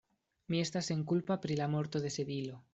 Mi 0.53 0.61
estas 0.63 0.89
senkulpa 0.93 1.39
pri 1.45 1.61
la 1.63 1.71
morto 1.77 2.05
de 2.07 2.17
Sedilo. 2.19 2.61